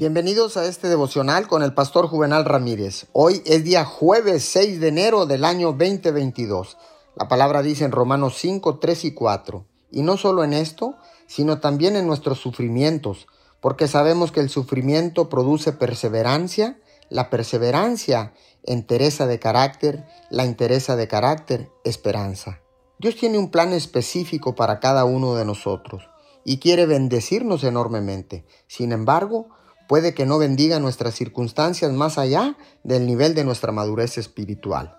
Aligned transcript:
Bienvenidos 0.00 0.56
a 0.56 0.64
este 0.64 0.88
devocional 0.88 1.46
con 1.46 1.62
el 1.62 1.74
pastor 1.74 2.06
Juvenal 2.06 2.46
Ramírez. 2.46 3.08
Hoy 3.12 3.42
es 3.44 3.64
día 3.64 3.84
jueves 3.84 4.44
6 4.44 4.80
de 4.80 4.88
enero 4.88 5.26
del 5.26 5.44
año 5.44 5.72
2022. 5.72 6.78
La 7.16 7.28
palabra 7.28 7.60
dice 7.60 7.84
en 7.84 7.92
Romanos 7.92 8.38
5, 8.38 8.78
3 8.78 9.04
y 9.04 9.12
4. 9.12 9.66
Y 9.90 10.00
no 10.00 10.16
solo 10.16 10.42
en 10.42 10.54
esto, 10.54 10.94
sino 11.26 11.60
también 11.60 11.96
en 11.96 12.06
nuestros 12.06 12.38
sufrimientos, 12.38 13.26
porque 13.60 13.88
sabemos 13.88 14.32
que 14.32 14.40
el 14.40 14.48
sufrimiento 14.48 15.28
produce 15.28 15.72
perseverancia, 15.72 16.80
la 17.10 17.28
perseverancia 17.28 18.32
entereza 18.62 19.26
de 19.26 19.38
carácter, 19.38 20.06
la 20.30 20.44
entereza 20.44 20.96
de 20.96 21.08
carácter 21.08 21.68
esperanza. 21.84 22.62
Dios 22.98 23.16
tiene 23.16 23.36
un 23.36 23.50
plan 23.50 23.74
específico 23.74 24.54
para 24.54 24.80
cada 24.80 25.04
uno 25.04 25.34
de 25.34 25.44
nosotros 25.44 26.08
y 26.42 26.58
quiere 26.58 26.86
bendecirnos 26.86 27.64
enormemente. 27.64 28.46
Sin 28.66 28.92
embargo, 28.92 29.50
puede 29.90 30.14
que 30.14 30.24
no 30.24 30.38
bendiga 30.38 30.78
nuestras 30.78 31.16
circunstancias 31.16 31.90
más 31.90 32.16
allá 32.16 32.56
del 32.84 33.08
nivel 33.08 33.34
de 33.34 33.42
nuestra 33.42 33.72
madurez 33.72 34.18
espiritual. 34.18 34.96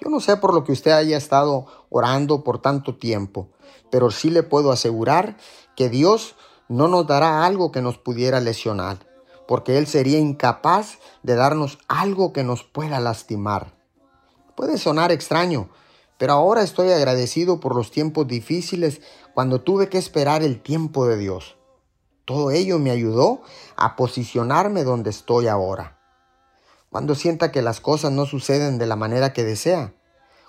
Yo 0.00 0.10
no 0.10 0.18
sé 0.18 0.36
por 0.36 0.52
lo 0.54 0.64
que 0.64 0.72
usted 0.72 0.90
haya 0.90 1.16
estado 1.16 1.66
orando 1.88 2.42
por 2.42 2.60
tanto 2.60 2.96
tiempo, 2.96 3.50
pero 3.92 4.10
sí 4.10 4.30
le 4.30 4.42
puedo 4.42 4.72
asegurar 4.72 5.36
que 5.76 5.88
Dios 5.88 6.34
no 6.66 6.88
nos 6.88 7.06
dará 7.06 7.46
algo 7.46 7.70
que 7.70 7.80
nos 7.80 7.96
pudiera 7.96 8.40
lesionar, 8.40 9.06
porque 9.46 9.78
Él 9.78 9.86
sería 9.86 10.18
incapaz 10.18 10.98
de 11.22 11.36
darnos 11.36 11.78
algo 11.86 12.32
que 12.32 12.42
nos 12.42 12.64
pueda 12.64 12.98
lastimar. 12.98 13.76
Puede 14.56 14.78
sonar 14.78 15.12
extraño, 15.12 15.68
pero 16.18 16.32
ahora 16.32 16.62
estoy 16.62 16.90
agradecido 16.90 17.60
por 17.60 17.76
los 17.76 17.92
tiempos 17.92 18.26
difíciles 18.26 19.00
cuando 19.32 19.60
tuve 19.60 19.88
que 19.88 19.98
esperar 19.98 20.42
el 20.42 20.60
tiempo 20.60 21.06
de 21.06 21.18
Dios. 21.18 21.57
Todo 22.28 22.50
ello 22.50 22.78
me 22.78 22.90
ayudó 22.90 23.40
a 23.74 23.96
posicionarme 23.96 24.84
donde 24.84 25.08
estoy 25.08 25.48
ahora. 25.48 25.98
Cuando 26.90 27.14
sienta 27.14 27.50
que 27.50 27.62
las 27.62 27.80
cosas 27.80 28.12
no 28.12 28.26
suceden 28.26 28.76
de 28.76 28.84
la 28.84 28.96
manera 28.96 29.32
que 29.32 29.44
desea, 29.44 29.94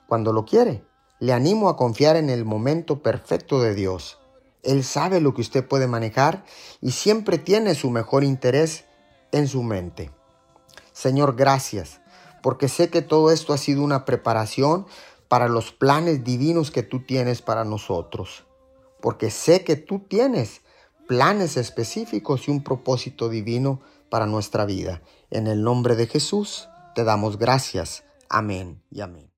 cuando 0.06 0.34
lo 0.34 0.44
quiere, 0.44 0.84
le 1.22 1.32
animo 1.32 1.70
a 1.70 1.78
confiar 1.78 2.18
en 2.18 2.30
el 2.30 2.44
momento 2.44 3.02
perfecto 3.02 3.62
de 3.62 3.76
Dios. 3.76 4.20
Él 4.62 4.84
sabe 4.84 5.22
lo 5.22 5.34
que 5.34 5.40
usted 5.40 5.66
puede 5.66 5.88
manejar 5.88 6.44
y 6.82 6.92
siempre 6.92 7.38
tiene 7.38 7.74
su 7.76 7.92
mejor 7.92 8.26
interés 8.26 8.84
en 9.32 9.48
su 9.48 9.64
mente. 9.64 10.12
Señor, 10.92 11.38
gracias, 11.38 12.02
porque 12.44 12.68
sé 12.68 12.90
que 12.90 13.02
todo 13.02 13.32
esto 13.32 13.54
ha 13.54 13.58
sido 13.58 13.84
una 13.84 14.04
preparación 14.04 14.86
para 15.30 15.48
los 15.48 15.72
planes 15.72 16.26
divinos 16.26 16.72
que 16.72 16.84
tú 16.84 17.06
tienes 17.06 17.42
para 17.42 17.64
nosotros, 17.64 18.44
porque 19.00 19.32
sé 19.32 19.64
que 19.64 19.78
tú 19.78 20.00
tienes 20.00 20.60
planes 21.10 21.58
específicos 21.58 22.48
y 22.48 22.52
un 22.52 22.64
propósito 22.64 23.30
divino 23.30 23.82
para 24.12 24.28
nuestra 24.28 24.66
vida. 24.66 25.02
En 25.32 25.48
el 25.48 25.64
nombre 25.64 25.96
de 25.96 26.06
Jesús 26.06 26.70
te 26.94 27.04
damos 27.04 27.40
gracias. 27.40 28.04
Amén 28.30 28.84
y 28.92 29.02
amén. 29.02 29.29